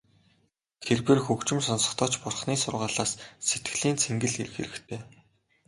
Тэрбээр 0.85 1.19
хөгжим 1.23 1.59
сонсохдоо 1.67 2.09
ч 2.11 2.13
Бурханы 2.21 2.55
сургаалаас 2.59 3.11
сэтгэлийн 3.47 3.97
цэнгэл 4.01 4.35
эрэх 4.43 4.53
хэрэгтэй. 4.57 4.99